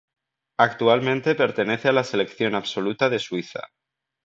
Actualmente 0.57 1.35
pertenece 1.35 1.87
a 1.87 1.91
la 1.91 2.03
selección 2.03 2.55
absoluta 2.55 3.07
de 3.07 3.19
Suiza. 3.19 3.67